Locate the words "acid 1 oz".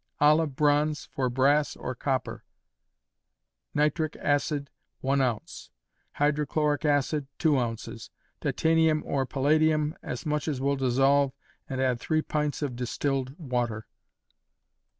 4.15-5.69